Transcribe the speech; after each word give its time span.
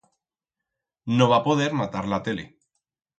No 1.19 1.27
va 1.33 1.39
poder 1.47 1.67
matar 1.83 2.01
la 2.15 2.19
tele. 2.29 2.47